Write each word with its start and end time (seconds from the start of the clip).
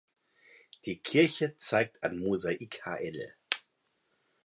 Die 0.85 0.97
Kirche 0.99 1.55
zeigt 1.57 2.01
ein 2.01 2.17
Mosaik 2.17 2.87
hl. 2.87 3.35